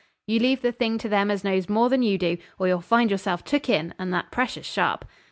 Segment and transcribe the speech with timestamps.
[0.25, 3.11] 'You leave the thing to them as knows more than you do, or you'll find
[3.11, 5.05] yourself took in, and that precious sharp.'